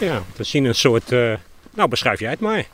Ja, 0.00 0.22
we 0.36 0.44
zien 0.44 0.64
een 0.64 0.74
soort... 0.74 1.12
eh, 1.12 1.32
nou, 1.74 1.88
beschrijf 1.88 2.20
jij 2.20 2.30
het 2.30 2.40
maar. 2.40 2.66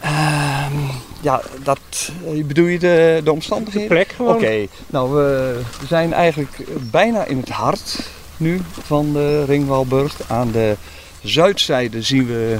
Ehm, 0.00 0.72
ja, 1.20 1.42
dat, 1.62 2.12
bedoel 2.46 2.66
je 2.66 2.78
de, 2.78 2.86
de 3.16 3.20
De 3.24 3.32
omstandigheden? 3.32 3.88
plek 3.88 4.12
gewoon. 4.12 4.34
Oké, 4.34 4.66
nou 4.86 5.12
we 5.14 5.60
zijn 5.88 6.12
eigenlijk 6.12 6.56
bijna 6.90 7.24
in 7.24 7.36
het 7.36 7.48
hart 7.48 7.98
nu 8.36 8.60
van 8.82 9.12
de 9.12 9.44
Ringwalburg. 9.44 10.14
Aan 10.30 10.50
de 10.50 10.76
zuidzijde 11.22 12.02
zien 12.02 12.26
we 12.26 12.58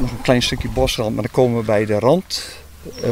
nog 0.00 0.10
een 0.10 0.22
klein 0.22 0.42
stukje 0.42 0.68
bosrand, 0.68 1.14
maar 1.14 1.22
dan 1.22 1.32
komen 1.32 1.58
we 1.60 1.64
bij 1.64 1.86
de 1.86 1.98
rand. 1.98 2.58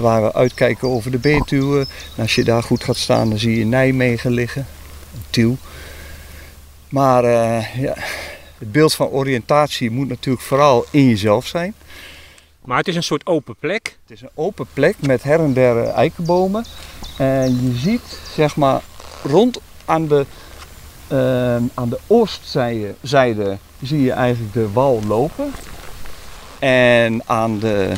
Waar 0.01 0.23
we 0.23 0.35
uitkijken 0.35 0.89
over 0.89 1.11
de 1.11 1.19
Betuwe. 1.19 1.87
En 2.17 2.23
als 2.23 2.35
je 2.35 2.45
daar 2.45 2.63
goed 2.63 2.85
gaat 2.85 2.97
staan, 2.97 3.29
dan 3.29 3.39
zie 3.39 3.59
je 3.59 3.65
Nijmegen 3.65 4.31
liggen. 4.31 4.67
Tiel. 5.31 5.57
Maar 6.89 7.25
eh, 7.25 7.81
ja, 7.81 7.95
het 8.59 8.73
beeld 8.73 8.95
van 8.95 9.07
oriëntatie 9.07 9.91
moet 9.91 10.09
natuurlijk 10.09 10.45
vooral 10.45 10.85
in 10.91 11.09
jezelf 11.09 11.47
zijn. 11.47 11.75
Maar 12.65 12.79
het 12.79 12.89
is 12.89 12.97
een 12.97 13.03
soort 13.03 13.27
open 13.27 13.57
plek. 13.61 13.99
Het 14.03 14.17
is 14.17 14.21
een 14.21 14.31
open 14.35 14.67
plek 14.73 14.97
met 15.01 15.23
her 15.23 15.41
en 15.41 15.53
der 15.53 15.83
eh, 15.83 15.93
eikenbomen. 15.93 16.65
En 17.19 17.71
je 17.71 17.79
ziet, 17.79 18.21
zeg 18.35 18.57
maar, 18.57 18.81
rond 19.23 19.61
aan 19.85 20.07
de, 20.07 20.27
ehm, 21.09 21.63
aan 21.75 21.89
de 21.89 21.99
oostzijde 22.07 22.95
zijde 23.03 23.59
zie 23.83 24.03
je 24.03 24.13
eigenlijk 24.13 24.53
de 24.53 24.73
wal 24.73 25.03
lopen. 25.07 25.53
En 26.59 27.23
aan 27.27 27.59
de 27.59 27.93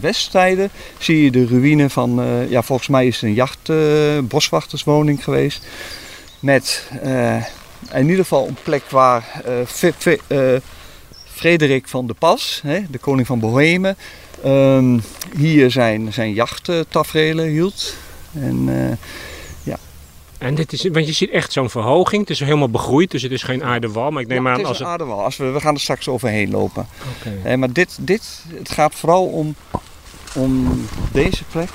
westzijde 0.00 0.70
zie 0.98 1.24
je 1.24 1.30
de 1.30 1.46
ruïne 1.46 1.90
van, 1.90 2.20
eh, 2.22 2.50
ja, 2.50 2.62
volgens 2.62 2.88
mij 2.88 3.06
is 3.06 3.14
het 3.14 3.24
een 3.24 3.34
jacht, 3.34 3.68
eh, 3.68 4.18
boswachterswoning 4.22 5.24
geweest. 5.24 5.66
Met 6.40 6.90
eh, 7.02 7.36
in 7.92 8.08
ieder 8.08 8.24
geval 8.24 8.46
een 8.48 8.56
plek 8.62 8.90
waar 8.90 9.42
eh, 9.44 10.22
eh, 10.28 10.60
Frederik 11.24 11.88
van 11.88 12.06
de 12.06 12.14
Pas, 12.14 12.60
hè, 12.62 12.80
de 12.90 12.98
koning 12.98 13.26
van 13.26 13.40
Bohemen, 13.40 13.96
Ehm, 14.42 14.98
hier 15.36 15.70
zijn, 15.70 16.12
zijn 16.12 16.32
jachttaferelen 16.32 17.46
hield. 17.46 17.94
En 18.32 18.64
eh, 18.68 18.96
En 20.42 20.54
dit 20.54 20.72
is, 20.72 20.88
want 20.88 21.06
je 21.06 21.12
ziet 21.12 21.30
echt 21.30 21.52
zo'n 21.52 21.70
verhoging. 21.70 22.20
Het 22.20 22.30
is 22.30 22.40
helemaal 22.40 22.68
begroeid, 22.70 23.10
dus 23.10 23.22
het 23.22 23.32
is 23.32 23.42
geen 23.42 23.64
aardewal. 23.64 24.10
Maar 24.10 24.22
ik 24.22 24.28
neem 24.28 24.44
ja, 24.44 24.52
aan 24.52 24.58
het 24.58 24.62
is 24.62 24.68
als 24.68 24.78
een 24.78 24.84
het... 24.84 24.92
aardewal. 24.92 25.24
Als 25.24 25.36
we, 25.36 25.50
we 25.50 25.60
gaan 25.60 25.74
er 25.74 25.80
straks 25.80 26.08
overheen 26.08 26.50
lopen. 26.50 26.86
Oké. 27.18 27.48
Eh, 27.48 27.56
maar 27.56 27.72
dit, 27.72 27.98
dit, 28.00 28.44
het 28.54 28.70
gaat 28.70 28.94
vooral 28.94 29.26
om, 29.26 29.54
om 30.34 30.80
deze 31.12 31.44
plek. 31.44 31.68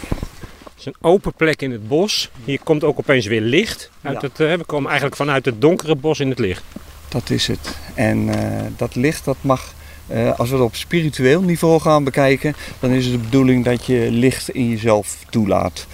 Het 0.63 0.71
is 0.77 0.85
een 0.85 0.95
open 1.09 1.33
plek 1.33 1.61
in 1.61 1.71
het 1.71 1.87
bos. 1.87 2.29
Hier 2.43 2.59
komt 2.63 2.83
ook 2.83 2.99
opeens 2.99 3.25
weer 3.25 3.41
licht. 3.41 3.89
Uit 4.01 4.21
Ja. 4.21 4.27
het, 4.27 4.39
eh, 4.39 4.53
we 4.53 4.63
komen 4.63 4.87
eigenlijk 4.87 5.15
vanuit 5.17 5.45
het 5.45 5.61
donkere 5.61 5.95
bos 5.95 6.19
in 6.19 6.29
het 6.29 6.39
licht. 6.39 6.63
Dat 7.07 7.29
is 7.29 7.47
het. 7.47 7.77
En 7.93 8.29
eh, 8.29 8.65
dat 8.77 8.95
licht 8.95 9.25
dat 9.25 9.37
mag, 9.41 9.73
eh, 10.07 10.39
als 10.39 10.49
we 10.49 10.55
het 10.55 10.63
op 10.63 10.75
spiritueel 10.75 11.41
niveau 11.41 11.79
gaan 11.81 12.03
bekijken, 12.03 12.55
dan 12.79 12.89
is 12.89 13.03
het 13.05 13.13
de 13.13 13.19
bedoeling 13.19 13.65
dat 13.65 13.85
je 13.85 14.07
licht 14.11 14.49
in 14.49 14.69
jezelf 14.69 15.17
toelaat. 15.29 15.87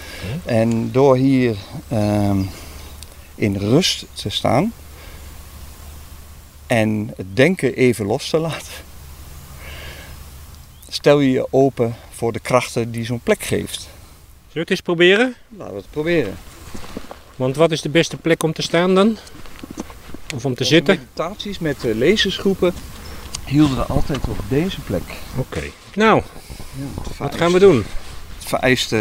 En 0.44 0.92
door 0.92 1.16
hier 1.16 1.56
ehm, 1.88 2.38
in 3.34 3.56
rust 3.56 4.04
te 4.12 4.28
staan 4.28 4.72
en 6.66 7.12
het 7.16 7.36
denken 7.36 7.74
even 7.74 8.06
los 8.06 8.30
te 8.30 8.38
laten, 8.38 8.72
stel 10.88 11.20
je 11.20 11.30
je 11.30 11.46
open 11.50 11.96
voor 12.10 12.32
de 12.32 12.40
krachten 12.40 12.90
die 12.90 13.04
zo'n 13.04 13.20
plek 13.20 13.42
geeft. 13.42 13.80
Zullen 13.80 13.88
we 14.52 14.60
het 14.60 14.70
eens 14.70 14.80
proberen? 14.80 15.34
Laten 15.48 15.74
we 15.74 15.80
het 15.80 15.90
proberen. 15.90 16.36
Want 17.36 17.56
wat 17.56 17.70
is 17.70 17.80
de 17.80 17.88
beste 17.88 18.16
plek 18.16 18.42
om 18.42 18.52
te 18.52 18.62
staan 18.62 18.94
dan? 18.94 19.18
Of 20.34 20.44
om 20.44 20.54
te 20.54 20.64
zitten? 20.64 20.96
Meditaties 20.96 21.58
met 21.58 21.82
lezersgroepen 21.82 22.74
hielden 23.46 23.76
we 23.76 23.84
altijd 23.84 24.28
op 24.28 24.38
deze 24.48 24.80
plek. 24.80 25.02
Oké. 25.36 25.62
Nou, 25.94 26.22
Ja, 26.76 27.02
wat 27.18 27.34
gaan 27.34 27.52
we 27.52 27.58
doen? 27.58 27.76
Het 28.38 28.48
vereist 28.48 28.94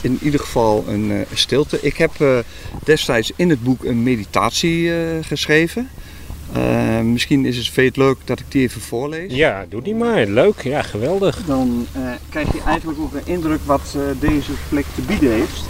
in 0.00 0.18
ieder 0.22 0.40
geval 0.40 0.84
een 0.88 1.10
eh, 1.10 1.18
stilte. 1.34 1.78
Ik 1.82 1.96
heb 1.96 2.20
eh, 2.20 2.38
destijds 2.84 3.32
in 3.36 3.50
het 3.50 3.62
boek 3.62 3.84
een 3.84 4.02
meditatie 4.02 4.92
eh, 4.94 4.98
geschreven. 5.22 5.88
Eh, 6.52 7.00
misschien 7.00 7.44
is 7.46 7.56
het 7.56 7.68
veel 7.68 7.90
leuk 7.92 8.16
dat 8.24 8.38
ik 8.40 8.44
die 8.48 8.62
even 8.62 8.80
voorlees. 8.80 9.32
Ja, 9.34 9.66
doe 9.68 9.82
die 9.82 9.94
maar. 9.94 10.26
Leuk. 10.26 10.62
Ja, 10.62 10.82
geweldig. 10.82 11.38
Dan 11.46 11.86
eh, 11.92 12.00
krijg 12.28 12.52
je 12.52 12.60
eigenlijk 12.66 13.00
ook 13.00 13.12
een 13.14 13.26
indruk 13.26 13.60
wat 13.64 13.94
eh, 13.96 14.02
deze 14.20 14.50
plek 14.68 14.84
te 14.94 15.00
bieden 15.02 15.30
heeft. 15.32 15.62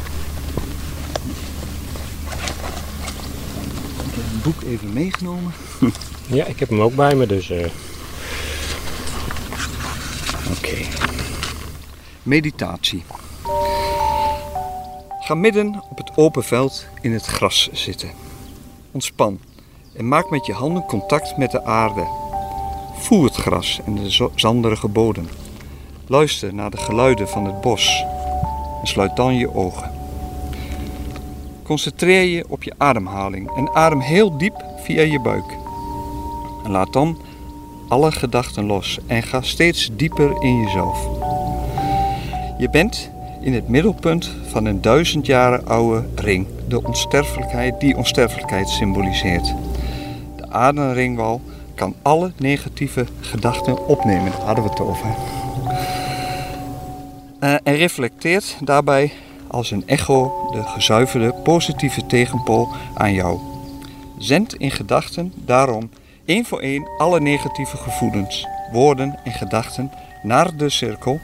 Ik 4.06 4.14
heb 4.14 4.24
het 4.32 4.42
boek 4.42 4.62
even 4.62 4.92
meegenomen. 4.92 5.52
Ja, 6.32 6.44
ik 6.44 6.58
heb 6.58 6.68
hem 6.68 6.80
ook 6.80 6.94
bij 6.94 7.14
me, 7.14 7.26
dus... 7.26 7.50
eh, 7.50 7.66
Oké. 10.56 10.76
Meditatie. 12.22 13.02
Ga 15.30 15.36
midden 15.36 15.82
op 15.90 15.98
het 15.98 16.16
open 16.16 16.44
veld 16.44 16.86
in 17.00 17.12
het 17.12 17.26
gras 17.26 17.68
zitten. 17.72 18.10
Ontspan 18.90 19.38
en 19.96 20.08
maak 20.08 20.30
met 20.30 20.46
je 20.46 20.52
handen 20.52 20.84
contact 20.84 21.36
met 21.36 21.50
de 21.50 21.64
aarde. 21.64 22.06
Voel 22.94 23.24
het 23.24 23.34
gras 23.34 23.80
en 23.86 23.94
de 23.94 24.28
zanderige 24.34 24.88
bodem. 24.88 25.28
Luister 26.06 26.54
naar 26.54 26.70
de 26.70 26.76
geluiden 26.76 27.28
van 27.28 27.44
het 27.44 27.60
bos 27.60 28.04
en 28.80 28.86
sluit 28.86 29.16
dan 29.16 29.34
je 29.34 29.54
ogen. 29.54 29.92
Concentreer 31.62 32.24
je 32.24 32.44
op 32.48 32.62
je 32.62 32.74
ademhaling 32.76 33.56
en 33.56 33.74
adem 33.74 34.00
heel 34.00 34.38
diep 34.38 34.64
via 34.76 35.02
je 35.02 35.20
buik. 35.20 35.56
En 36.64 36.70
laat 36.70 36.92
dan 36.92 37.18
alle 37.88 38.12
gedachten 38.12 38.64
los 38.64 38.98
en 39.06 39.22
ga 39.22 39.42
steeds 39.42 39.90
dieper 39.92 40.42
in 40.42 40.60
jezelf. 40.60 41.08
Je 42.58 42.68
bent 42.70 43.10
in 43.40 43.54
het 43.54 43.68
middelpunt 43.68 44.30
van 44.46 44.64
een 44.64 44.80
duizend 44.80 45.26
jaren 45.26 45.66
oude 45.66 46.04
ring, 46.14 46.46
de 46.68 46.84
onsterfelijkheid 46.86 47.80
die 47.80 47.96
onsterfelijkheid 47.96 48.68
symboliseert. 48.68 49.54
De 50.36 50.50
ademringwal 50.50 51.40
kan 51.74 51.94
alle 52.02 52.32
negatieve 52.36 53.06
gedachten 53.20 53.86
opnemen, 53.86 54.32
hadden 54.32 54.64
we 54.64 54.70
het 54.70 54.80
over. 54.80 55.08
Eh, 57.38 57.54
en 57.62 57.76
reflecteert 57.76 58.56
daarbij 58.60 59.12
als 59.46 59.70
een 59.70 59.82
echo 59.86 60.48
de 60.52 60.62
gezuiverde 60.62 61.34
positieve 61.42 62.06
tegenpool 62.06 62.68
aan 62.94 63.12
jou. 63.12 63.38
Zend 64.18 64.54
in 64.54 64.70
gedachten 64.70 65.32
daarom 65.44 65.90
één 66.24 66.44
voor 66.44 66.60
één 66.60 66.88
alle 66.98 67.20
negatieve 67.20 67.76
gevoelens, 67.76 68.46
woorden 68.72 69.18
en 69.24 69.32
gedachten 69.32 69.90
naar 70.22 70.56
de 70.56 70.68
cirkel 70.68 71.20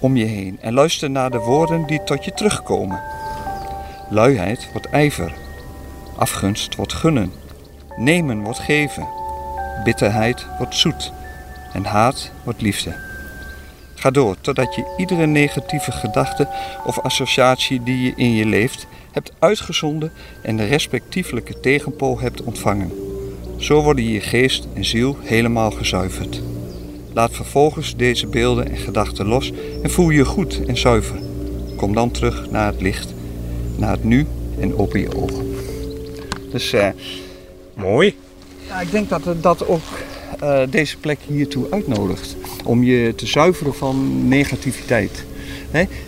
om 0.00 0.16
je 0.16 0.24
heen 0.24 0.58
en 0.60 0.72
luister 0.72 1.10
naar 1.10 1.30
de 1.30 1.38
woorden 1.38 1.86
die 1.86 2.04
tot 2.04 2.24
je 2.24 2.32
terugkomen. 2.32 3.02
Luiheid 4.10 4.68
wordt 4.72 4.90
ijver, 4.90 5.32
afgunst 6.16 6.74
wordt 6.74 6.92
gunnen, 6.92 7.32
nemen 7.96 8.40
wordt 8.40 8.58
geven, 8.58 9.08
bitterheid 9.84 10.46
wordt 10.58 10.74
zoet 10.74 11.12
en 11.72 11.84
haat 11.84 12.30
wordt 12.44 12.60
liefde. 12.60 13.08
Ga 13.94 14.10
door 14.10 14.36
totdat 14.40 14.74
je 14.74 14.94
iedere 14.96 15.26
negatieve 15.26 15.92
gedachte 15.92 16.48
of 16.84 16.98
associatie 16.98 17.82
die 17.82 18.02
je 18.02 18.12
in 18.16 18.32
je 18.32 18.46
leeft 18.46 18.86
hebt 19.12 19.32
uitgezonden 19.38 20.12
en 20.42 20.56
de 20.56 20.64
respectievelijke 20.64 21.60
tegenpool 21.60 22.20
hebt 22.20 22.42
ontvangen. 22.42 22.92
Zo 23.56 23.82
worden 23.82 24.04
je 24.04 24.20
geest 24.20 24.68
en 24.74 24.84
ziel 24.84 25.16
helemaal 25.22 25.70
gezuiverd. 25.70 26.42
Laat 27.12 27.32
vervolgens 27.32 27.96
deze 27.96 28.26
beelden 28.26 28.68
en 28.70 28.76
gedachten 28.76 29.26
los 29.26 29.52
en 29.82 29.90
voel 29.90 30.10
je 30.10 30.24
goed 30.24 30.60
en 30.66 30.76
zuiver. 30.78 31.16
Kom 31.76 31.94
dan 31.94 32.10
terug 32.10 32.50
naar 32.50 32.66
het 32.72 32.80
licht, 32.80 33.14
naar 33.76 33.90
het 33.90 34.04
nu 34.04 34.26
en 34.60 34.76
open 34.78 35.00
je 35.00 35.16
ogen. 35.16 35.54
Dus 36.50 36.72
eh, 36.72 36.88
Mooi. 37.74 38.14
ja, 38.68 38.80
ik 38.80 38.90
denk 38.90 39.08
dat 39.08 39.24
het- 39.24 39.42
dat 39.42 39.66
ook 39.68 39.80
eh, 40.40 40.62
deze 40.70 40.96
plek 40.98 41.18
hiertoe 41.26 41.66
uitnodigt. 41.70 42.36
Om 42.64 42.82
je 42.84 43.14
te 43.14 43.26
zuiveren 43.26 43.74
van 43.74 44.28
negativiteit. 44.28 45.24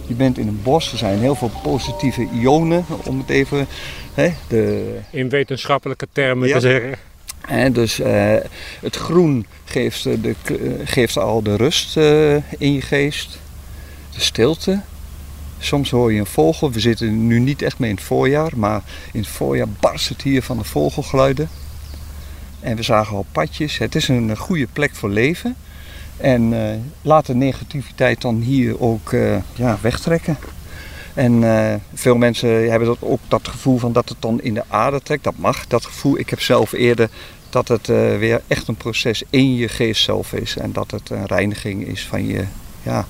Je 0.07 0.15
bent 0.15 0.39
in 0.39 0.49
een 0.49 0.61
bos, 0.63 0.93
er 0.93 0.99
zijn 0.99 1.19
heel 1.19 1.35
veel 1.35 1.51
positieve 1.63 2.29
ionen, 2.41 2.85
om 3.07 3.19
het 3.19 3.29
even... 3.29 3.67
De, 4.49 4.95
In 5.11 5.29
wetenschappelijke 5.29 6.07
termen 6.13 6.49
Ja. 6.49 6.55
te 6.55 6.61
zeggen. 6.61 6.95
Dus 7.73 8.01
eh, 8.01 8.35
het 8.81 8.97
groen 8.97 9.47
geeft, 9.65 10.03
de, 10.03 10.35
eh, 10.45 10.55
geeft 10.85 11.19
al 11.19 11.43
de 11.43 11.57
rust 11.57 11.97
eh, 11.97 12.35
in 12.35 12.73
je 12.73 12.81
geest. 12.81 13.39
De 14.15 14.21
stilte. 14.21 14.81
Soms 15.59 15.91
hoor 15.91 16.13
je 16.13 16.21
een 16.21 16.27
vogel. 16.27 16.73
We 16.73 16.81
zitten 16.81 17.27
nu 17.27 17.39
niet 17.39 17.63
echt 17.63 17.79
meer 17.79 17.89
in 17.89 17.95
het 17.95 18.05
voorjaar, 18.05 18.53
maar 18.57 18.83
in 19.13 19.21
het 19.21 19.29
voorjaar 19.29 19.69
barst 19.81 20.09
het 20.09 20.23
hier 20.23 20.43
van 20.43 20.59
de 20.59 20.65
vogelgeluiden. 20.65 21.49
En 22.61 22.77
we 22.77 22.83
zagen 22.83 23.17
al 23.17 23.27
padjes. 23.33 23.79
Het 23.79 23.95
is 23.95 24.09
een 24.09 24.37
goede 24.37 24.67
plek 24.73 24.95
voor 24.95 25.11
leven. 25.11 25.57
En 26.17 26.55
laat 27.03 27.27
de 27.27 27.35
negativiteit 27.35 28.21
dan 28.21 28.41
hier 28.41 28.81
ook 28.81 29.11
ja, 29.55 29.79
wegtrekken. 29.81 30.39
En 31.15 31.45
eh, 31.45 31.75
veel 31.95 32.17
mensen 32.17 32.71
hebben 32.71 32.89
dat 32.89 32.99
ook 33.01 33.21
dat 33.29 33.49
gevoel 33.49 33.79
van 33.79 33.93
dat 33.93 34.09
het 34.09 34.19
dan 34.21 34.43
in 34.43 34.55
de 34.55 34.65
aarde 34.69 35.03
trekt. 35.03 35.25
Dat 35.25 35.37
mag, 35.37 35.67
dat 35.67 35.85
gevoel. 35.85 36.19
Ik 36.19 36.31
heb 36.31 36.41
zelf 36.41 36.73
eerder 36.73 37.11
dat 37.51 37.69
het 37.69 37.89
eh, 37.89 38.19
weer 38.19 38.43
echt 38.47 38.69
een 38.69 38.77
proces 38.77 39.23
in 39.31 39.55
je 39.55 39.69
geest 39.69 40.03
zelf 40.03 40.33
is. 40.33 40.57
En 40.57 40.73
dat 40.73 40.91
het 40.91 41.11
een 41.11 41.27
reiniging 41.27 41.87
is 41.87 42.07
van 42.07 42.27
je, 42.27 42.45
ja, 42.83 43.07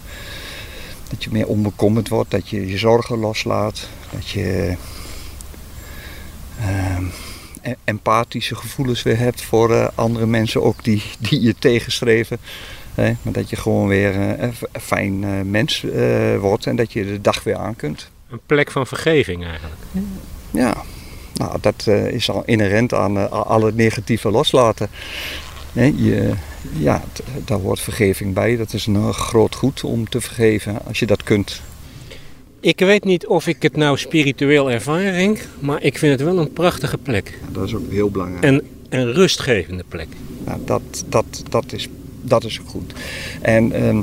dat 1.08 1.24
je 1.24 1.30
meer 1.32 1.46
onbekommerd 1.46 2.08
wordt. 2.08 2.30
Dat 2.30 2.48
je 2.48 2.66
je 2.66 2.78
zorgen 2.78 3.18
loslaat. 3.18 3.88
Dat 4.10 4.28
je 4.28 4.76
e- 7.62 7.74
empathische 7.84 8.54
gevoelens 8.54 9.02
weer 9.02 9.18
hebt 9.18 9.42
voor 9.42 9.74
eh, 9.74 9.88
andere 9.94 10.26
mensen. 10.26 10.62
Ook 10.62 10.84
die, 10.84 11.02
die 11.18 11.40
je 11.40 11.54
tegenstreven. 11.58 12.38
Hè, 12.94 13.12
maar 13.22 13.32
dat 13.32 13.50
je 13.50 13.56
gewoon 13.56 13.88
weer 13.88 14.20
eh, 14.20 14.42
een 14.42 14.80
fijn 14.80 15.24
eh, 15.24 15.30
mens 15.44 15.84
eh, 15.84 16.38
wordt. 16.38 16.66
En 16.66 16.76
dat 16.76 16.92
je 16.92 17.04
de 17.04 17.20
dag 17.20 17.42
weer 17.42 17.56
aan 17.56 17.76
kunt. 17.76 18.10
Een 18.30 18.40
plek 18.46 18.70
van 18.70 18.86
vergeving 18.86 19.44
eigenlijk. 19.44 19.80
Ja, 20.50 20.74
nou, 21.34 21.58
dat 21.60 21.86
is 21.86 22.30
al 22.30 22.42
inherent 22.44 22.94
aan 22.94 23.18
eh, 23.18 23.30
al 23.30 23.62
het 23.62 23.76
negatieve 23.76 24.30
loslaten. 24.30 24.88
Je, 25.72 26.32
ja, 26.78 27.02
daar 27.44 27.58
hoort 27.58 27.80
vergeving 27.80 28.34
bij. 28.34 28.56
Dat 28.56 28.72
is 28.72 28.86
een 28.86 29.12
groot 29.12 29.54
goed 29.54 29.84
om 29.84 30.08
te 30.08 30.20
vergeven 30.20 30.78
als 30.86 30.98
je 30.98 31.06
dat 31.06 31.22
kunt. 31.22 31.62
Ik 32.60 32.78
weet 32.78 33.04
niet 33.04 33.26
of 33.26 33.46
ik 33.46 33.62
het 33.62 33.76
nou 33.76 33.98
spiritueel 33.98 34.70
ervaar, 34.70 35.02
Henk, 35.02 35.38
maar 35.58 35.82
ik 35.82 35.98
vind 35.98 36.12
het 36.12 36.28
wel 36.28 36.38
een 36.38 36.52
prachtige 36.52 36.98
plek. 36.98 37.38
Dat 37.52 37.66
is 37.66 37.74
ook 37.74 37.90
heel 37.90 38.10
belangrijk. 38.10 38.44
En 38.44 38.62
een 38.88 39.12
rustgevende 39.12 39.84
plek. 39.88 40.08
Nou, 40.44 40.60
dat, 40.64 41.04
dat, 41.06 41.42
dat, 41.48 41.72
is, 41.72 41.88
dat 42.22 42.44
is 42.44 42.60
goed. 42.64 42.92
En 43.40 43.72
ehm, 43.72 44.02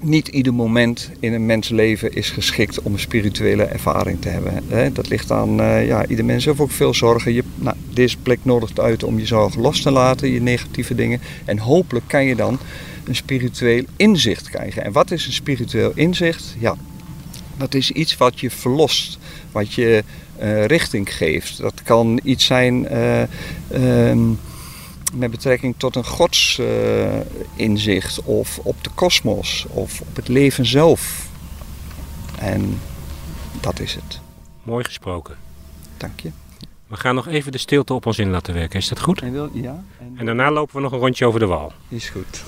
niet 0.00 0.28
ieder 0.28 0.54
moment 0.54 1.10
in 1.20 1.32
een 1.32 1.46
mensleven 1.46 2.12
is 2.14 2.30
geschikt 2.30 2.82
om 2.82 2.92
een 2.92 2.98
spirituele 2.98 3.62
ervaring 3.62 4.20
te 4.20 4.28
hebben. 4.28 4.62
Hè? 4.68 4.92
Dat 4.92 5.08
ligt 5.08 5.30
aan, 5.30 5.60
eh, 5.60 5.86
ja, 5.86 6.06
ieder 6.06 6.24
mens 6.24 6.44
heeft 6.44 6.60
ook 6.60 6.70
veel 6.70 6.94
zorgen. 6.94 7.32
Je, 7.32 7.42
nou, 7.54 7.76
deze 7.92 8.16
plek 8.22 8.38
nodigt 8.42 8.80
uit 8.80 9.04
om 9.04 9.18
je 9.18 9.26
zorgen 9.26 9.60
los 9.60 9.82
te 9.82 9.90
laten, 9.90 10.30
je 10.30 10.40
negatieve 10.40 10.94
dingen. 10.94 11.20
En 11.44 11.58
hopelijk 11.58 12.08
kan 12.08 12.24
je 12.24 12.36
dan 12.36 12.58
een 13.04 13.16
spiritueel 13.16 13.84
inzicht 13.96 14.50
krijgen. 14.50 14.84
En 14.84 14.92
wat 14.92 15.10
is 15.10 15.26
een 15.26 15.32
spiritueel 15.32 15.92
inzicht? 15.94 16.56
Ja, 16.58 16.76
dat 17.56 17.74
is 17.74 17.90
iets 17.90 18.16
wat 18.16 18.40
je 18.40 18.50
verlost, 18.50 19.18
wat 19.52 19.72
je 19.74 20.04
eh, 20.38 20.64
richting 20.64 21.14
geeft. 21.14 21.60
Dat 21.60 21.82
kan 21.82 22.20
iets 22.22 22.44
zijn. 22.44 22.88
eh, 22.88 23.22
ehm, 23.68 24.28
met 25.14 25.30
betrekking 25.30 25.74
tot 25.76 25.96
een 25.96 26.04
godsinzicht 26.04 28.22
of 28.22 28.58
op 28.58 28.84
de 28.84 28.90
kosmos 28.94 29.66
of 29.68 30.00
op 30.00 30.16
het 30.16 30.28
leven 30.28 30.66
zelf. 30.66 31.28
En 32.38 32.80
dat 33.60 33.80
is 33.80 33.94
het. 33.94 34.20
Mooi 34.62 34.84
gesproken. 34.84 35.36
Dank 35.96 36.20
je. 36.20 36.30
We 36.86 36.96
gaan 36.96 37.14
nog 37.14 37.28
even 37.28 37.52
de 37.52 37.58
stilte 37.58 37.94
op 37.94 38.06
ons 38.06 38.18
in 38.18 38.30
laten 38.30 38.54
werken. 38.54 38.78
Is 38.78 38.88
dat 38.88 39.00
goed? 39.00 39.20
En 39.20 39.32
wil, 39.32 39.50
ja, 39.52 39.84
en, 39.98 40.14
En 40.16 40.26
daarna 40.26 40.50
lopen 40.50 40.76
we 40.76 40.80
nog 40.80 40.92
een 40.92 40.98
rondje 40.98 41.26
over 41.26 41.40
de 41.40 41.46
wal. 41.46 41.72
is 41.88 42.08
goed. 42.08 42.42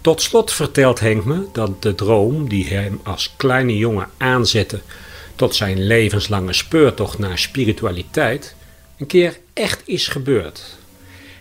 Tot 0.00 0.22
slot 0.22 0.52
vertelt 0.52 1.00
Henk 1.00 1.24
me 1.24 1.46
dat 1.52 1.82
de 1.82 1.94
droom 1.94 2.48
die 2.48 2.66
hem 2.66 3.00
als 3.02 3.34
kleine 3.36 3.76
jongen 3.76 4.08
aanzette 4.16 4.82
tot 5.36 5.54
zijn 5.54 5.86
levenslange 5.86 6.52
speurtocht 6.52 7.18
naar 7.18 7.38
spiritualiteit, 7.38 8.54
een 8.98 9.06
keer 9.06 9.38
echt 9.52 9.82
is 9.84 10.08
gebeurd. 10.08 10.76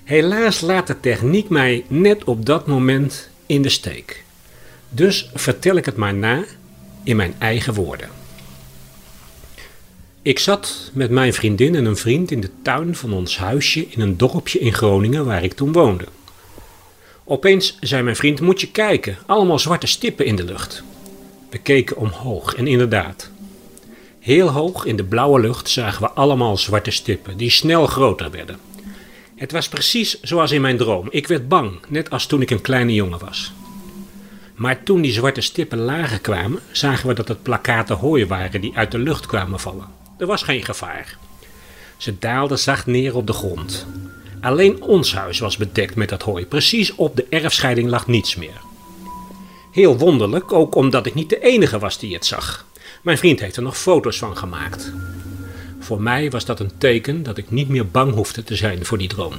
Helaas 0.04 0.62
laat 0.62 0.88
de 0.88 1.00
techniek 1.00 1.50
mij 1.50 1.86
net 1.88 2.24
op 2.24 2.46
dat 2.46 2.68
moment 2.68 3.30
in 3.46 3.62
de 3.62 3.70
steek. 3.70 4.24
Dus 4.90 5.30
vertel 5.34 5.76
ik 5.76 5.86
het 5.86 5.96
maar 5.96 6.14
na 6.14 6.44
in 7.04 7.16
mijn 7.16 7.36
eigen 7.40 7.74
woorden. 7.74 8.10
Ik 10.22 10.40
zat 10.40 10.92
met 10.94 11.10
mijn 11.10 11.34
vriendin 11.34 11.76
en 11.76 11.86
een 11.86 11.98
vriend 11.98 12.32
in 12.32 12.42
de 12.42 12.50
tuin 12.62 12.96
van 12.96 13.14
ons 13.14 13.38
huisje 13.38 13.88
in 13.90 14.02
een 14.02 14.18
dorpje 14.18 14.60
in 14.60 14.74
Groningen 14.74 15.26
waar 15.26 15.44
ik 15.44 15.54
toen 15.54 15.72
woonde. 15.72 16.06
Opeens 17.24 17.78
zei 17.80 18.04
mijn 18.04 18.16
vriend: 18.16 18.42
Moet 18.42 18.62
je 18.62 18.72
kijken, 18.72 19.18
allemaal 19.26 19.60
zwarte 19.60 19.88
stippen 19.88 20.26
in 20.26 20.36
de 20.36 20.44
lucht. 20.44 20.84
We 21.50 21.58
keken 21.58 21.98
omhoog 21.98 22.56
en 22.56 22.68
inderdaad. 22.68 23.32
Heel 24.24 24.50
hoog 24.50 24.86
in 24.86 24.96
de 24.96 25.04
blauwe 25.04 25.40
lucht 25.40 25.70
zagen 25.70 26.02
we 26.02 26.10
allemaal 26.10 26.58
zwarte 26.58 26.92
stippen 26.92 27.38
die 27.38 27.50
snel 27.50 27.88
groter 27.88 28.32
werden. 28.32 28.60
Het 29.36 29.52
was 29.52 29.70
precies 29.70 30.22
zoals 30.22 30.52
in 30.52 30.62
mijn 30.62 30.78
droom. 30.78 31.08
Ik 31.10 31.28
werd 31.28 31.48
bang, 31.48 31.80
net 31.88 32.10
als 32.10 32.26
toen 32.26 32.42
ik 32.42 32.50
een 32.50 32.62
kleine 32.62 32.94
jongen 32.94 33.20
was. 33.20 33.54
Maar 34.56 34.84
toen 34.84 35.02
die 35.02 35.12
zwarte 35.12 35.42
stippen 35.42 35.78
lager 35.78 36.20
kwamen, 36.20 36.60
zagen 36.72 37.08
we 37.08 37.14
dat 37.14 37.28
het 37.28 37.44
plakkaten 37.44 37.96
hooi 37.96 38.26
waren 38.26 38.62
die 38.62 38.78
uit 38.78 38.92
de 38.92 38.98
lucht 38.98 39.26
kwamen 39.26 39.60
vallen. 39.60 39.88
Er 40.18 40.26
was 40.26 40.44
geen 40.44 40.64
gevaar. 40.64 41.18
Ze 41.98 42.20
daalden 42.20 42.60
zacht 42.60 42.86
neer 42.86 43.16
op 43.16 43.28
de 43.28 43.34
grond. 43.34 43.86
Alleen 44.42 44.82
ons 44.82 45.14
huis 45.14 45.40
was 45.40 45.58
bedekt 45.58 45.96
met 45.96 46.10
dat 46.10 46.22
hooi. 46.22 46.46
Precies 46.46 46.96
op 46.96 47.16
de 47.16 47.26
erfscheiding 47.30 47.90
lag 47.90 48.08
niets 48.08 48.36
meer. 48.36 48.62
Heel 49.72 49.98
wonderlijk, 49.98 50.54
ook 50.54 50.76
omdat 50.76 51.06
ik 51.06 51.14
niet 51.14 51.30
de 51.30 51.40
enige 51.40 51.80
was 51.80 52.00
die 52.00 52.14
het 52.14 52.26
zag. 52.26 52.66
Mijn 53.04 53.18
vriend 53.18 53.40
heeft 53.40 53.56
er 53.56 53.64
nog 53.64 53.78
foto's 53.78 54.18
van 54.18 54.38
gemaakt. 54.38 54.94
Voor 55.80 56.02
mij 56.02 56.30
was 56.30 56.46
dat 56.46 56.60
een 56.60 56.78
teken 56.78 57.24
dat 57.24 57.38
ik 57.38 57.52
niet 57.52 57.70
meer 57.70 57.88
bang 57.88 58.14
hoefde 58.14 58.44
te 58.44 58.56
zijn 58.56 58.86
voor 58.86 58.98
die 58.98 59.08
droom. 59.08 59.34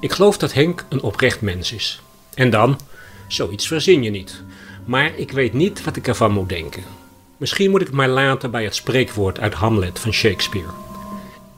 Ik 0.00 0.12
geloof 0.12 0.38
dat 0.38 0.52
Henk 0.52 0.84
een 0.88 1.00
oprecht 1.00 1.40
mens 1.40 1.72
is. 1.72 2.00
En 2.34 2.50
dan, 2.50 2.78
zoiets 3.28 3.66
verzin 3.66 4.02
je 4.02 4.10
niet. 4.10 4.42
Maar 4.84 5.16
ik 5.16 5.30
weet 5.30 5.52
niet 5.52 5.84
wat 5.84 5.96
ik 5.96 6.08
ervan 6.08 6.32
moet 6.32 6.48
denken. 6.48 6.82
Misschien 7.36 7.70
moet 7.70 7.80
ik 7.80 7.86
het 7.86 7.96
maar 7.96 8.08
laten 8.08 8.50
bij 8.50 8.64
het 8.64 8.74
spreekwoord 8.74 9.40
uit 9.40 9.54
Hamlet 9.54 9.98
van 9.98 10.12
Shakespeare. 10.12 10.70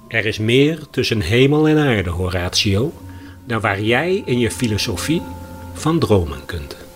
Er 0.08 0.26
is 0.26 0.38
meer 0.38 0.80
tussen 0.90 1.20
hemel 1.20 1.68
en 1.68 1.78
aarde, 1.78 2.10
Horatio, 2.10 2.92
dan 3.44 3.60
waar 3.60 3.80
jij 3.80 4.22
in 4.24 4.38
je 4.38 4.50
filosofie 4.50 5.22
van 5.72 5.98
dromen 5.98 6.44
kunt. 6.46 6.87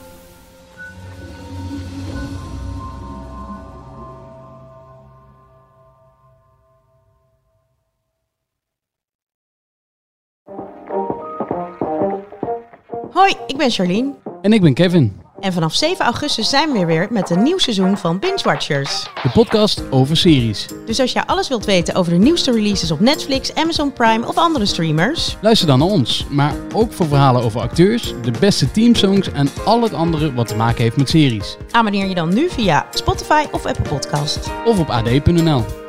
Hoi, 13.12 13.35
ik 13.46 13.57
ben 13.57 13.70
Charlene. 13.70 14.12
En 14.42 14.53
ik 14.53 14.61
ben 14.61 14.75
Kevin, 14.75 15.20
En 15.40 15.53
vanaf 15.53 15.75
7 15.75 16.05
augustus 16.05 16.48
zijn 16.48 16.72
we 16.72 16.85
weer 16.87 17.09
met 17.11 17.31
een 17.31 17.42
nieuw 17.42 17.59
seizoen 17.59 17.98
van 17.98 18.18
Binge 18.18 18.40
Watchers. 18.42 19.09
de 19.22 19.31
podcast 19.31 19.83
over 19.90 20.16
series. 20.16 20.66
Dus 20.87 21.01
als 21.01 21.12
jij 21.12 21.25
alles 21.27 21.48
wilt 21.48 21.64
weten 21.64 21.94
over 21.94 22.12
de 22.12 22.18
nieuwste 22.18 22.53
releases 22.53 22.90
op 22.90 23.01
Netflix, 23.01 23.55
Amazon 23.55 23.92
Prime 23.92 24.27
of 24.27 24.37
andere 24.37 24.66
streamers, 24.66 25.37
Luister 25.40 25.66
dan 25.66 25.79
naar 25.79 25.88
ons, 25.88 26.27
maar 26.31 26.55
ook 26.75 26.92
voor 26.92 27.07
verhalen 27.07 27.42
over 27.42 27.61
acteurs, 27.61 28.14
de 28.22 28.33
beste 28.40 28.70
teamsongs 28.70 29.33
en 29.33 29.48
al 29.64 29.83
het 29.83 29.92
andere 29.92 30.35
wat 30.35 30.48
te 30.48 30.57
maken 30.57 30.83
heeft 30.83 30.96
met 30.96 31.09
series. 31.09 31.57
abonneer 31.70 32.07
je 32.07 32.14
dan 32.14 32.35
nu 32.35 32.48
via 32.51 32.87
Spotify 32.90 33.44
of 33.51 33.66
Apple 33.66 33.88
Podcast. 33.88 34.51
Of 34.64 34.79
op 34.79 34.88
ad.nl. 34.90 35.81